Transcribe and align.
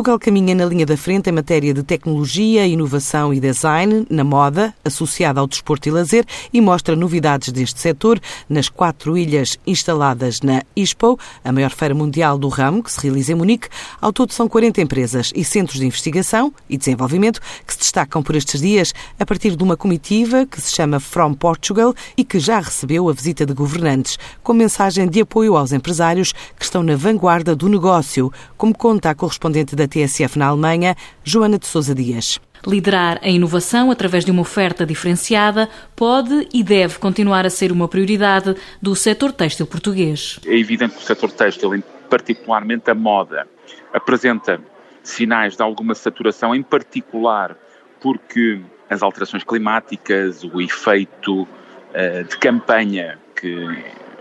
Portugal 0.00 0.18
caminha 0.18 0.54
na 0.54 0.64
linha 0.64 0.86
da 0.86 0.96
frente 0.96 1.28
em 1.28 1.32
matéria 1.32 1.74
de 1.74 1.82
tecnologia, 1.82 2.66
inovação 2.66 3.34
e 3.34 3.38
design 3.38 4.06
na 4.08 4.24
moda, 4.24 4.74
associada 4.82 5.40
ao 5.40 5.46
desporto 5.46 5.90
e 5.90 5.92
lazer, 5.92 6.24
e 6.50 6.58
mostra 6.58 6.96
novidades 6.96 7.52
deste 7.52 7.78
setor 7.78 8.18
nas 8.48 8.70
quatro 8.70 9.18
ilhas 9.18 9.58
instaladas 9.66 10.40
na 10.40 10.62
ISPO, 10.74 11.18
a 11.44 11.52
maior 11.52 11.70
feira 11.72 11.94
mundial 11.94 12.38
do 12.38 12.48
ramo, 12.48 12.82
que 12.82 12.90
se 12.90 12.98
realiza 12.98 13.32
em 13.32 13.34
Munique. 13.34 13.68
Ao 14.00 14.10
todo 14.10 14.32
são 14.32 14.48
40 14.48 14.80
empresas 14.80 15.32
e 15.36 15.44
centros 15.44 15.78
de 15.78 15.84
investigação 15.84 16.50
e 16.66 16.78
desenvolvimento 16.78 17.38
que 17.66 17.74
se 17.74 17.80
destacam 17.80 18.22
por 18.22 18.34
estes 18.34 18.62
dias 18.62 18.94
a 19.18 19.26
partir 19.26 19.54
de 19.54 19.62
uma 19.62 19.76
comitiva 19.76 20.46
que 20.46 20.62
se 20.62 20.74
chama 20.74 20.98
From 20.98 21.34
Portugal 21.34 21.94
e 22.16 22.24
que 22.24 22.38
já 22.38 22.58
recebeu 22.58 23.06
a 23.06 23.12
visita 23.12 23.44
de 23.44 23.52
governantes, 23.52 24.18
com 24.42 24.54
mensagem 24.54 25.06
de 25.06 25.20
apoio 25.20 25.58
aos 25.58 25.72
empresários 25.72 26.32
que 26.58 26.64
estão 26.64 26.82
na 26.82 26.96
vanguarda 26.96 27.54
do 27.54 27.68
negócio, 27.68 28.32
como 28.56 28.74
conta 28.74 29.10
a 29.10 29.14
correspondente 29.14 29.76
da 29.76 29.89
TSF 29.90 30.38
na 30.38 30.46
Alemanha, 30.46 30.96
Joana 31.22 31.58
de 31.58 31.66
Sousa 31.66 31.94
Dias. 31.94 32.40
Liderar 32.66 33.18
a 33.22 33.28
inovação 33.28 33.90
através 33.90 34.24
de 34.24 34.30
uma 34.30 34.42
oferta 34.42 34.86
diferenciada 34.86 35.68
pode 35.96 36.48
e 36.52 36.62
deve 36.62 36.98
continuar 36.98 37.44
a 37.44 37.50
ser 37.50 37.72
uma 37.72 37.88
prioridade 37.88 38.54
do 38.80 38.94
setor 38.94 39.32
têxtil 39.32 39.66
português. 39.66 40.38
É 40.46 40.56
evidente 40.56 40.94
que 40.94 41.02
o 41.02 41.06
setor 41.06 41.30
têxtil, 41.32 41.82
particularmente 42.08 42.90
a 42.90 42.94
moda, 42.94 43.46
apresenta 43.92 44.60
sinais 45.02 45.56
de 45.56 45.62
alguma 45.62 45.94
saturação, 45.94 46.54
em 46.54 46.62
particular 46.62 47.56
porque 48.00 48.60
as 48.88 49.02
alterações 49.02 49.44
climáticas, 49.44 50.42
o 50.44 50.60
efeito 50.60 51.42
uh, 51.42 52.24
de 52.28 52.36
campanha 52.38 53.18
que 53.34 53.54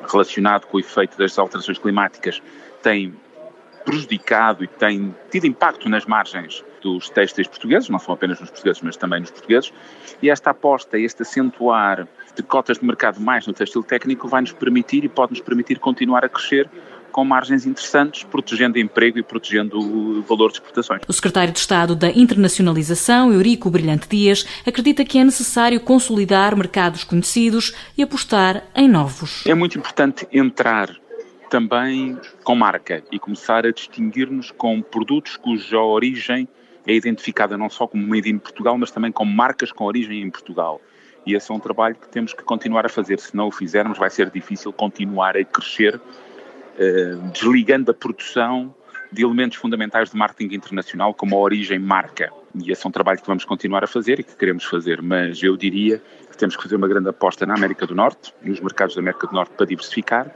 relacionado 0.10 0.66
com 0.66 0.77
o 0.77 0.80
efeito 0.80 1.18
das 1.18 1.38
alterações 1.38 1.77
climáticas 1.77 2.41
tem 2.82 3.13
prejudicado 3.86 4.64
e 4.64 4.68
tem 4.68 5.16
tido 5.32 5.46
impacto 5.46 5.90
nas 5.90 6.06
margens 6.06 6.64
dos 6.82 7.10
têxteis 7.10 7.48
portugueses, 7.48 7.90
não 7.90 8.00
são 8.00 8.14
apenas 8.14 8.40
nos 8.40 8.50
portugueses, 8.50 8.82
mas 8.82 8.96
também 8.96 9.20
nos 9.20 9.32
portugueses, 9.32 9.74
e 10.21 10.30
esta 10.30 10.52
aposta, 10.52 10.98
este 10.98 11.24
acentuar 11.24 12.08
de 12.36 12.44
cotas 12.44 12.80
de 12.80 12.86
mercado 12.86 13.20
mais 13.20 13.46
no 13.46 13.54
têxtil 13.54 13.84
técnico 13.84 14.27
vai 14.27 14.41
nos 14.41 14.54
permitir 14.54 15.04
e 15.04 15.10
pode 15.10 15.34
nos 15.34 15.41
permitir 15.41 15.80
continuar 15.80 16.24
a 16.24 16.30
crescer 16.30 16.70
com 17.12 17.26
margens 17.26 17.66
interessantes, 17.66 18.24
protegendo 18.24 18.77
emprego 18.77 19.18
e 19.18 19.24
protegendo 19.24 19.80
o 19.80 20.21
valor 20.21 20.49
de 20.49 20.58
exportações. 20.58 21.02
O 21.08 21.14
secretário 21.14 21.52
de 21.52 21.60
Estado 21.60 21.96
da 21.96 22.10
Internacionalização, 22.10 23.34
Eurico 23.34 23.70
Brilhante 23.70 24.08
Dias, 24.08 24.46
acredita 24.66 25.04
que 25.04 25.18
é 25.18 25.24
necessário 25.24 25.80
consolidar 25.80 26.55
mercados 26.55 27.04
conhecidos 27.04 27.74
e 27.98 28.04
apostar 28.04 28.64
em 28.76 28.88
novos. 28.88 29.43
É 29.46 29.54
muito 29.54 29.77
importante 29.77 30.27
entrar 30.32 30.90
também 31.50 32.18
com 32.44 32.55
marca 32.55 33.04
e 33.12 33.20
começar 33.20 33.66
a 33.66 33.72
distinguir-nos 33.72 34.52
com 34.52 34.82
produtos 34.82 35.36
cuja 35.36 35.80
origem 35.80 36.48
é 36.88 36.94
identificada 36.94 37.58
não 37.58 37.70
só 37.70 37.86
como 37.86 38.05
made 38.08 38.30
in 38.30 38.38
Portugal, 38.38 38.78
mas 38.78 38.92
também 38.92 39.12
com 39.12 39.26
marcas 39.26 39.72
com 39.72 39.84
origem 39.84 40.22
em 40.22 40.30
Portugal. 40.30 40.82
E 41.26 41.36
esse 41.36 41.52
é 41.52 41.54
um 41.54 41.60
trabalho 41.60 41.96
que 41.96 42.08
temos 42.10 42.34
que 42.34 42.44
continuar 42.44 42.86
a 42.86 42.90
fazer. 42.90 43.20
Se 43.20 43.36
não 43.36 43.48
o 43.48 43.52
fizermos, 43.52 43.98
vai 43.98 44.10
ser 44.10 44.30
difícil 44.30 44.72
continuar 44.72 45.38
a 45.38 45.44
crescer, 45.44 46.00
eh, 46.77 47.16
desligando 47.34 47.92
a 47.92 47.94
produção 47.94 48.74
de 49.12 49.24
elementos 49.24 49.58
fundamentais 49.58 50.12
de 50.12 50.18
marketing 50.18 50.55
internacional, 50.55 51.14
como 51.14 51.36
a 51.36 51.40
origem 51.40 51.77
marca. 51.77 52.32
E 52.55 52.72
esse 52.72 52.86
é 52.86 52.90
um 52.90 52.92
trabalho 52.92 53.20
que 53.20 53.27
vamos 53.27 53.44
continuar 53.44 53.84
a 53.84 53.88
fazer 53.88 54.20
e 54.20 54.24
que 54.24 54.36
queremos 54.36 54.64
fazer. 54.64 55.02
Mas 55.02 55.44
eu 55.44 55.58
diria 55.58 56.02
que 56.32 56.38
temos 56.38 56.55
que 56.55 56.64
fazer 56.64 56.76
uma 56.76 56.88
grande 56.88 57.10
aposta 57.10 57.46
na 57.46 57.54
América 57.54 57.86
do 57.86 57.94
Norte, 57.94 58.34
nos 58.42 58.60
mercados 58.60 58.96
da 58.96 59.02
América 59.02 59.27
do 59.27 59.34
Norte, 59.34 59.52
para 59.55 59.66
diversificar 59.66 60.34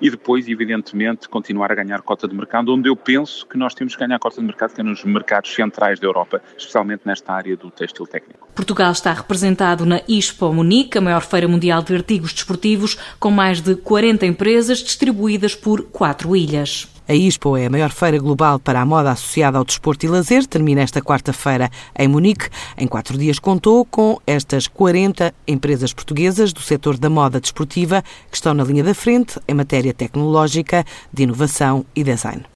e 0.00 0.10
depois, 0.10 0.48
evidentemente, 0.48 1.28
continuar 1.28 1.72
a 1.72 1.74
ganhar 1.74 2.02
cota 2.02 2.28
de 2.28 2.34
mercado, 2.34 2.72
onde 2.72 2.88
eu 2.88 2.96
penso 2.96 3.46
que 3.46 3.56
nós 3.56 3.74
temos 3.74 3.94
que 3.94 4.00
ganhar 4.00 4.18
cota 4.18 4.40
de 4.40 4.46
mercado, 4.46 4.74
que 4.74 4.80
é 4.80 4.84
nos 4.84 5.04
mercados 5.04 5.54
centrais 5.54 5.98
da 5.98 6.06
Europa, 6.06 6.42
especialmente 6.56 7.02
nesta 7.04 7.32
área 7.32 7.56
do 7.56 7.70
têxtil 7.70 8.06
técnico. 8.06 8.48
Portugal 8.54 8.92
está 8.92 9.12
representado 9.12 9.86
na 9.86 10.00
Expo 10.08 10.52
Munique, 10.52 10.98
a 10.98 11.00
maior 11.00 11.22
feira 11.22 11.48
mundial 11.48 11.82
de 11.82 11.94
artigos 11.94 12.32
desportivos, 12.32 12.96
com 13.18 13.30
mais 13.30 13.60
de 13.60 13.74
40 13.76 14.26
empresas 14.26 14.78
distribuídas 14.78 15.54
por 15.54 15.82
quatro 15.84 16.36
ilhas. 16.36 16.95
A 17.08 17.14
ISPO 17.14 17.56
é 17.56 17.66
a 17.66 17.70
maior 17.70 17.92
feira 17.92 18.18
global 18.18 18.58
para 18.58 18.80
a 18.80 18.84
moda 18.84 19.12
associada 19.12 19.58
ao 19.58 19.64
desporto 19.64 20.04
e 20.04 20.08
lazer. 20.08 20.44
Termina 20.44 20.82
esta 20.82 21.00
quarta-feira 21.00 21.70
em 21.96 22.08
Munique. 22.08 22.48
Em 22.76 22.86
quatro 22.88 23.16
dias 23.16 23.38
contou 23.38 23.84
com 23.84 24.18
estas 24.26 24.66
40 24.66 25.32
empresas 25.46 25.92
portuguesas 25.92 26.52
do 26.52 26.60
setor 26.60 26.98
da 26.98 27.08
moda 27.08 27.40
desportiva 27.40 28.02
que 28.30 28.36
estão 28.36 28.54
na 28.54 28.64
linha 28.64 28.82
da 28.82 28.94
frente 28.94 29.38
em 29.46 29.54
matéria 29.54 29.94
tecnológica, 29.94 30.84
de 31.12 31.22
inovação 31.22 31.86
e 31.94 32.02
design. 32.02 32.42